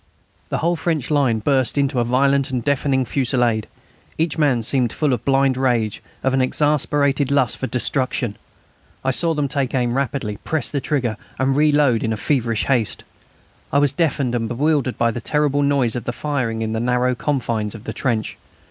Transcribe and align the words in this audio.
The 0.49 0.57
whole 0.57 0.75
French 0.75 1.11
line 1.11 1.37
burst 1.37 1.77
into 1.77 1.99
a 1.99 2.03
violent 2.03 2.49
and 2.49 2.65
deafening 2.65 3.05
fusillade. 3.05 3.67
Each 4.17 4.35
man 4.35 4.63
seemed 4.63 4.91
full 4.91 5.13
of 5.13 5.23
blind 5.23 5.57
rage, 5.57 6.01
of 6.23 6.33
an 6.33 6.41
exasperated 6.41 7.29
lust 7.29 7.57
for 7.59 7.67
destruction. 7.67 8.35
I 9.05 9.11
saw 9.11 9.35
them 9.35 9.47
take 9.47 9.75
aim 9.75 9.93
rapidly, 9.95 10.37
press 10.37 10.71
the 10.71 10.81
trigger, 10.81 11.17
and 11.37 11.55
reload 11.55 12.03
in 12.03 12.15
feverish 12.15 12.63
haste. 12.65 13.03
I 13.71 13.77
was 13.77 13.91
deafened 13.91 14.33
and 14.33 14.47
bewildered 14.47 14.97
by 14.97 15.11
the 15.11 15.21
terrible 15.21 15.61
noise 15.61 15.95
of 15.95 16.05
the 16.05 16.13
firing 16.13 16.63
in 16.63 16.73
the 16.73 16.79
narrow 16.79 17.13
confines 17.13 17.75
of 17.75 17.83
the 17.83 17.93
trench. 17.93 18.39